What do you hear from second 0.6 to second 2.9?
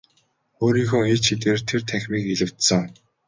Өөрийнхөө ид шидээр тэр танхимыг илбэдсэн.